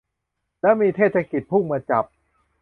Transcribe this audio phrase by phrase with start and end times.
[0.61, 2.05] แล้วมีเทศกิจพุ่งมาจับ